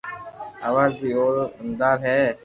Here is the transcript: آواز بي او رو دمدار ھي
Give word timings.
آواز 0.67 0.93
بي 1.01 1.09
او 1.17 1.25
رو 1.35 1.43
دمدار 1.57 1.97
ھي 2.05 2.19